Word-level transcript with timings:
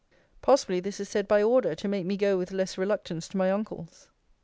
Possibly 0.41 0.79
this 0.79 0.99
is 0.99 1.09
said 1.09 1.27
by 1.27 1.43
order, 1.43 1.75
to 1.75 1.87
make 1.87 2.07
me 2.07 2.17
go 2.17 2.35
with 2.35 2.51
less 2.51 2.75
reluctance 2.75 3.27
to 3.27 3.37
my 3.37 3.51
uncle's. 3.51 4.09